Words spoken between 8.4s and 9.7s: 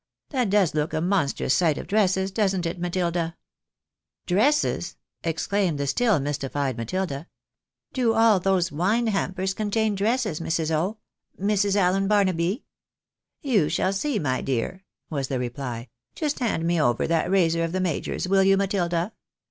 THE BAENABYS IN AMERICA those wine hampers